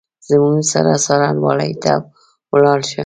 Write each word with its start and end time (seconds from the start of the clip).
زموږ 0.27 0.57
سره 0.73 0.91
څارنوالۍ 1.05 1.71
ته 1.83 1.93
ولاړ 2.51 2.79
شه! 2.89 2.99